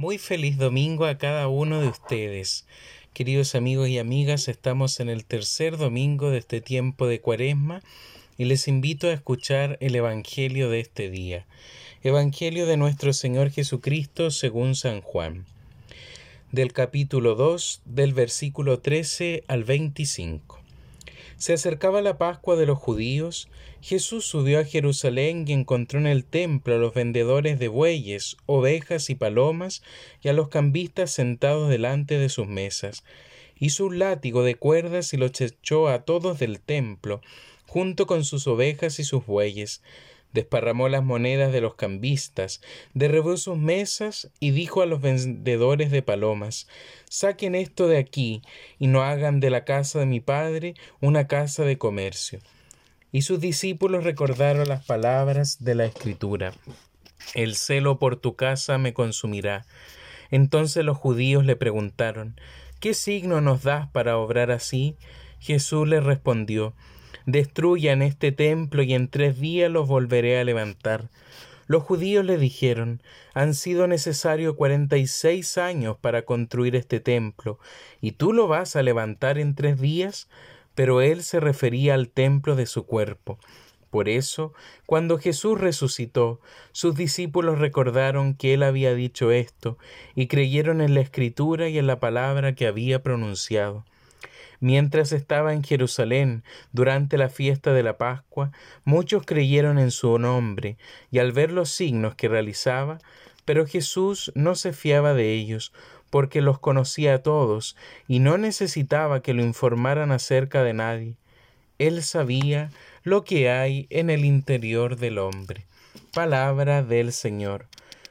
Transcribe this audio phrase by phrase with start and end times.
[0.00, 2.68] Muy feliz domingo a cada uno de ustedes.
[3.14, 7.82] Queridos amigos y amigas, estamos en el tercer domingo de este tiempo de Cuaresma
[8.36, 11.46] y les invito a escuchar el Evangelio de este día.
[12.04, 15.46] Evangelio de nuestro Señor Jesucristo según San Juan.
[16.52, 20.60] Del capítulo 2, del versículo 13 al 25.
[21.38, 23.48] Se acercaba la Pascua de los judíos,
[23.80, 29.08] Jesús subió a Jerusalén y encontró en el templo a los vendedores de bueyes, ovejas
[29.08, 29.84] y palomas,
[30.20, 33.04] y a los cambistas sentados delante de sus mesas.
[33.56, 37.20] Hizo un látigo de cuerdas y los echó a todos del templo,
[37.68, 39.80] junto con sus ovejas y sus bueyes
[40.32, 42.60] desparramó las monedas de los cambistas,
[42.94, 46.68] derribó sus mesas y dijo a los vendedores de palomas,
[47.08, 48.42] saquen esto de aquí
[48.78, 52.40] y no hagan de la casa de mi padre una casa de comercio.
[53.10, 56.52] Y sus discípulos recordaron las palabras de la Escritura.
[57.34, 59.66] El celo por tu casa me consumirá.
[60.30, 62.38] Entonces los judíos le preguntaron,
[62.80, 64.96] ¿qué signo nos das para obrar así?
[65.40, 66.74] Jesús les respondió,
[67.28, 71.10] Destruyan este templo y en tres días los volveré a levantar.
[71.66, 73.02] Los judíos le dijeron,
[73.34, 77.58] han sido necesarios cuarenta y seis años para construir este templo,
[78.00, 80.30] y tú lo vas a levantar en tres días,
[80.74, 83.38] pero él se refería al templo de su cuerpo.
[83.90, 84.54] Por eso,
[84.86, 86.40] cuando Jesús resucitó,
[86.72, 89.76] sus discípulos recordaron que él había dicho esto,
[90.14, 93.84] y creyeron en la escritura y en la palabra que había pronunciado.
[94.60, 96.42] Mientras estaba en Jerusalén
[96.72, 98.50] durante la fiesta de la Pascua,
[98.84, 100.76] muchos creyeron en su nombre,
[101.10, 102.98] y al ver los signos que realizaba,
[103.44, 105.72] pero Jesús no se fiaba de ellos,
[106.10, 107.76] porque los conocía a todos,
[108.08, 111.16] y no necesitaba que lo informaran acerca de nadie.
[111.78, 112.70] Él sabía
[113.04, 115.66] lo que hay en el interior del hombre.
[116.12, 117.68] Palabra del Señor.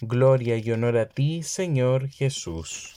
[0.00, 2.94] Gloria y honor a ti, Señor Jesús.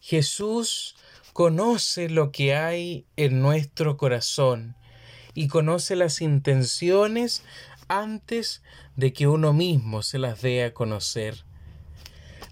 [0.00, 0.96] Jesús
[1.38, 4.74] conoce lo que hay en nuestro corazón
[5.34, 7.44] y conoce las intenciones
[7.86, 8.60] antes
[8.96, 11.44] de que uno mismo se las dé a conocer.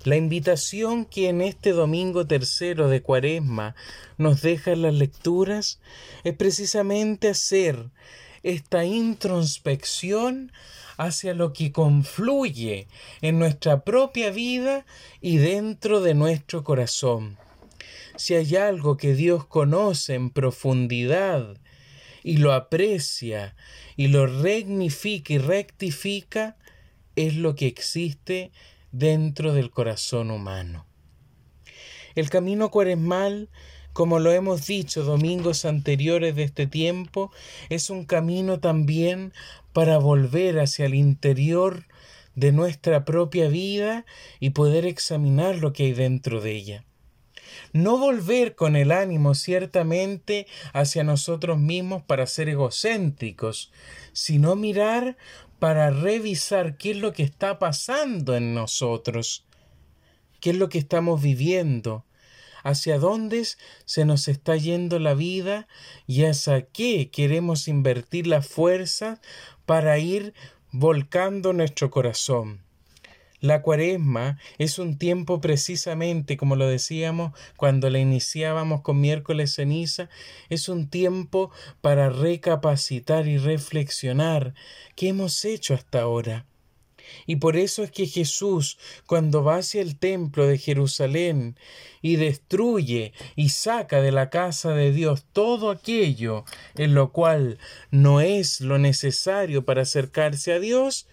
[0.04, 3.74] La invitación que en este domingo tercero de Cuaresma
[4.18, 5.80] nos deja las lecturas
[6.22, 7.90] es precisamente hacer
[8.44, 10.52] esta introspección
[10.96, 12.86] hacia lo que confluye
[13.20, 14.86] en nuestra propia vida
[15.20, 17.36] y dentro de nuestro corazón
[18.16, 21.58] si hay algo que Dios conoce en profundidad
[22.22, 23.54] y lo aprecia
[23.96, 26.56] y lo regnifica y rectifica,
[27.14, 28.52] es lo que existe
[28.92, 30.86] dentro del corazón humano.
[32.14, 33.50] El camino cuaresmal,
[33.92, 37.30] como lo hemos dicho domingos anteriores de este tiempo,
[37.68, 39.32] es un camino también
[39.72, 41.86] para volver hacia el interior
[42.34, 44.04] de nuestra propia vida
[44.40, 46.84] y poder examinar lo que hay dentro de ella
[47.72, 53.72] no volver con el ánimo ciertamente hacia nosotros mismos para ser egocéntricos,
[54.12, 55.16] sino mirar
[55.58, 59.46] para revisar qué es lo que está pasando en nosotros,
[60.40, 62.04] qué es lo que estamos viviendo,
[62.62, 63.46] hacia dónde
[63.84, 65.68] se nos está yendo la vida
[66.06, 69.20] y hacia qué queremos invertir la fuerza
[69.66, 70.34] para ir
[70.72, 72.65] volcando nuestro corazón.
[73.40, 80.08] La cuaresma es un tiempo precisamente, como lo decíamos cuando la iniciábamos con miércoles ceniza,
[80.48, 84.54] es un tiempo para recapacitar y reflexionar
[84.94, 86.46] qué hemos hecho hasta ahora.
[87.26, 91.56] Y por eso es que Jesús, cuando va hacia el templo de Jerusalén
[92.02, 97.58] y destruye y saca de la casa de Dios todo aquello en lo cual
[97.90, 101.06] no es lo necesario para acercarse a Dios,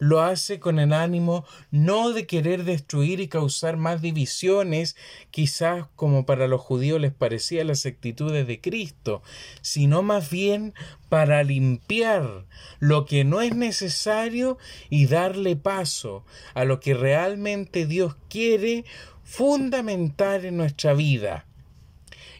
[0.00, 4.96] lo hace con el ánimo no de querer destruir y causar más divisiones,
[5.30, 9.22] quizás como para los judíos les parecía las actitudes de Cristo,
[9.60, 10.74] sino más bien
[11.08, 12.46] para limpiar
[12.78, 16.24] lo que no es necesario y darle paso
[16.54, 18.84] a lo que realmente Dios quiere
[19.22, 21.44] fundamentar en nuestra vida.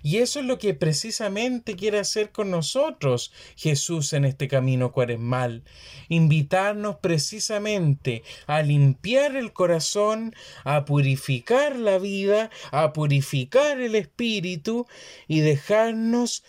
[0.02, 5.62] Y eso es lo que precisamente quiere hacer con nosotros Jesús en este camino cuaresmal.
[6.08, 14.86] Invitarnos precisamente a limpiar el corazón, a purificar la vida, a purificar el espíritu
[15.28, 16.44] y dejarnos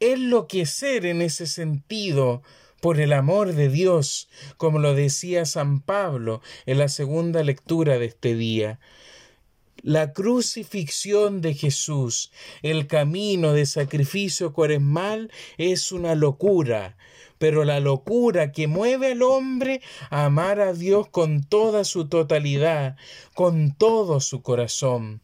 [0.00, 2.42] enloquecer en ese sentido
[2.80, 8.06] por el amor de Dios, como lo decía San Pablo en la segunda lectura de
[8.06, 8.78] este día
[9.82, 12.32] La crucifixión de Jesús,
[12.62, 16.96] el camino de sacrificio cuaresmal, es una locura,
[17.38, 19.80] pero la locura que mueve al hombre
[20.10, 22.96] a amar a Dios con toda su totalidad,
[23.34, 25.20] con todo su corazón.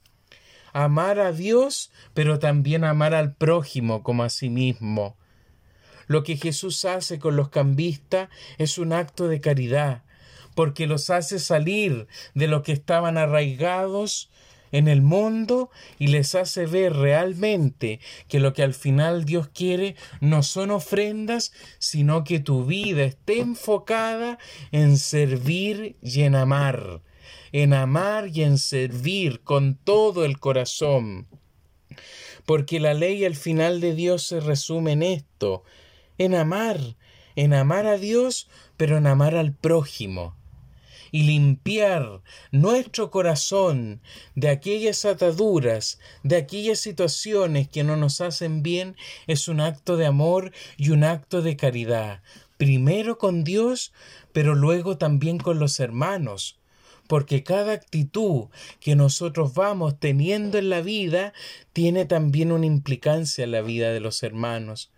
[0.73, 5.17] Amar a Dios, pero también amar al prójimo como a sí mismo.
[6.06, 8.29] Lo que Jesús hace con los cambistas
[8.59, 10.05] es un acto de caridad,
[10.55, 14.31] porque los hace salir de lo que estaban arraigados
[14.75, 15.71] en el mundo
[16.01, 21.53] y les hace ver realmente que lo que al final Dios quiere no son ofrendas,
[21.79, 24.39] sino que tu vida esté enfocada
[24.73, 27.03] en servir y en amar,
[27.53, 31.29] en amar y en servir con todo el corazón.
[32.45, 35.62] Porque la ley al final de Dios se resume en esto,
[36.19, 36.81] en amar,
[37.37, 40.35] en amar a Dios, pero en amar al prójimo
[41.15, 44.01] y limpiar nuestro corazón
[44.35, 48.97] de aquellas ataduras, de aquellas situaciones que no nos hacen bien,
[49.29, 52.21] es un acto de amor y un acto de caridad.
[52.57, 53.93] Primero con Dios,
[54.33, 56.59] pero luego también con los hermanos
[57.07, 58.47] porque cada actitud
[58.81, 61.33] que nosotros vamos teniendo en la vida
[61.73, 64.91] tiene también una implicancia en la vida de los hermanos.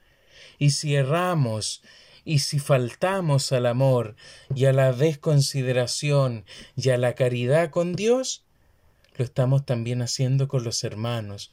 [0.59, 1.83] Y si erramos
[2.27, 4.17] y si faltamos al amor
[4.55, 6.45] y a la desconsideración
[6.77, 8.43] y a la caridad con Dios,
[9.17, 11.53] lo estamos también haciendo con los hermanos.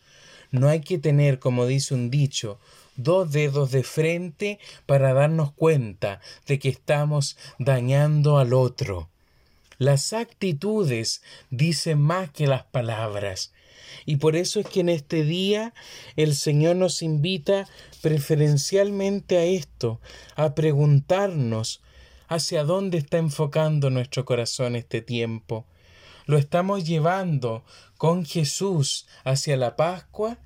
[0.49, 2.59] No hay que tener, como dice un dicho,
[2.95, 9.09] dos dedos de frente para darnos cuenta de que estamos dañando al otro.
[9.77, 11.21] Las actitudes
[11.51, 13.53] dicen más que las palabras.
[14.05, 15.73] Y por eso es que en este día
[16.15, 17.67] el Señor nos invita
[18.01, 19.99] preferencialmente a esto,
[20.35, 21.81] a preguntarnos
[22.27, 25.65] hacia dónde está enfocando nuestro corazón este tiempo.
[26.25, 27.63] ¿Lo estamos llevando
[27.97, 30.37] con Jesús hacia la Pascua?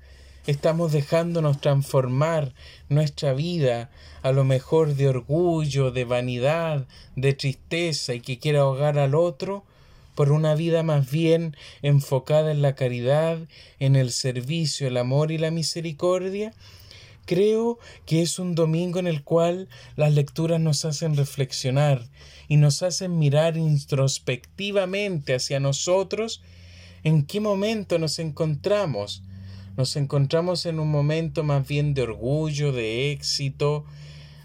[0.46, 2.54] ¿Estamos dejándonos transformar
[2.88, 3.90] nuestra vida
[4.22, 6.86] a lo mejor de orgullo, de vanidad,
[7.16, 9.64] de tristeza y que quiera ahogar al otro?
[10.18, 13.38] Por una vida más bien enfocada en la caridad,
[13.78, 16.52] en el servicio, el amor y la misericordia?
[17.24, 22.04] Creo que es un domingo en el cual las lecturas nos hacen reflexionar
[22.48, 26.42] y nos hacen mirar introspectivamente hacia nosotros
[27.04, 29.22] en qué momento nos encontramos.
[29.76, 33.84] Nos encontramos en un momento más bien de orgullo, de éxito,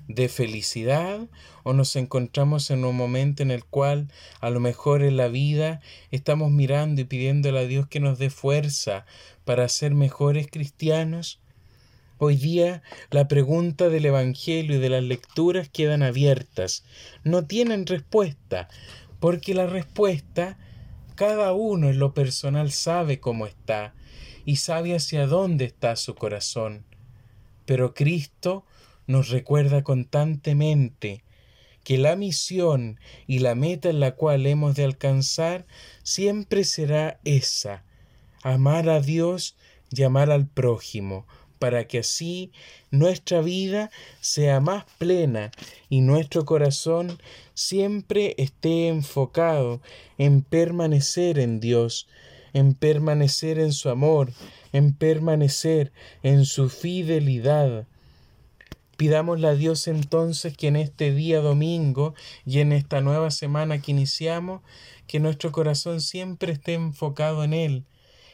[0.08, 1.28] de felicidad
[1.64, 4.10] o nos encontramos en un momento en el cual
[4.42, 8.30] a lo mejor en la vida estamos mirando y pidiéndole a Dios que nos dé
[8.30, 9.06] fuerza
[9.46, 11.40] para ser mejores cristianos?
[12.18, 16.84] Hoy día la pregunta del Evangelio y de las lecturas quedan abiertas,
[17.24, 18.70] no tienen respuesta,
[19.20, 20.58] porque la respuesta
[21.16, 23.94] cada uno en lo personal sabe cómo está
[24.46, 26.86] y sabe hacia dónde está su corazón.
[27.66, 28.66] Pero Cristo
[29.08, 31.24] nos recuerda constantemente
[31.84, 35.66] que la misión y la meta en la cual hemos de alcanzar
[36.04, 37.84] siempre será esa,
[38.42, 39.56] amar a Dios
[39.90, 41.26] y amar al prójimo,
[41.60, 42.52] para que así
[42.92, 43.92] nuestra vida
[44.22, 45.52] sea más plena
[45.90, 47.20] y nuestro corazón
[47.54, 49.82] siempre esté enfocado
[50.18, 52.08] en permanecer en Dios,
[52.54, 54.32] en permanecer en su amor,
[54.72, 55.92] en permanecer
[56.22, 57.88] en su fidelidad,
[58.98, 62.14] Pidámosle a Dios entonces que en este día domingo
[62.46, 64.62] y en esta nueva semana que iniciamos,
[65.08, 67.86] que nuestro corazón siempre esté enfocado en Él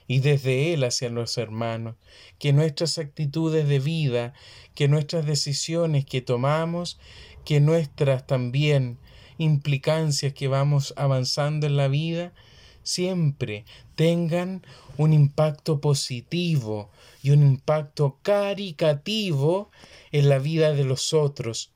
[0.08, 1.96] y desde Él hacia los hermanos,
[2.40, 4.34] que nuestras actitudes de vida,
[4.76, 7.00] que nuestras decisiones que tomamos,
[7.46, 9.00] que nuestras también
[9.38, 12.34] implicancias que vamos avanzando en la vida,
[12.84, 14.64] siempre tengan
[14.98, 16.90] un impacto positivo
[17.22, 19.72] y un impacto caricativo
[20.12, 21.72] en la vida de los otros,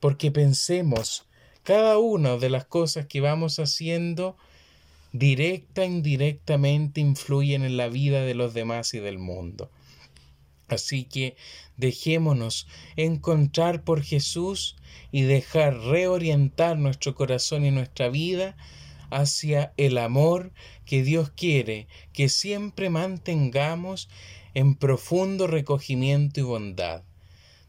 [0.00, 1.26] porque pensemos
[1.62, 4.36] cada una de las cosas que vamos haciendo
[5.12, 9.70] directa e indirectamente influyen en la vida de los demás y del mundo.
[10.68, 11.36] Así que
[11.76, 12.66] dejémonos
[12.96, 14.76] encontrar por Jesús
[15.12, 18.56] y dejar reorientar nuestro corazón y nuestra vida
[19.10, 20.52] hacia el amor
[20.84, 24.08] que Dios quiere que siempre mantengamos
[24.54, 27.02] en profundo recogimiento y bondad.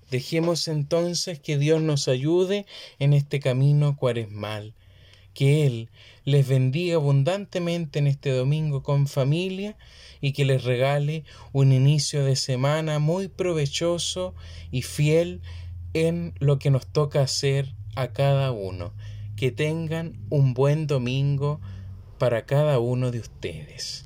[0.10, 2.66] Dejemos entonces que Dios nos ayude
[3.00, 4.74] en este camino cuaresmal,
[5.34, 5.90] que Él
[6.24, 9.76] les bendiga abundantemente en este domingo con familia
[10.22, 14.34] y que les regale un inicio de semana muy provechoso
[14.72, 15.42] y fiel
[15.94, 18.94] en lo que nos toca hacer a cada uno.
[19.38, 21.62] Que tengan un buen domingo
[22.18, 24.06] para cada uno de ustedes.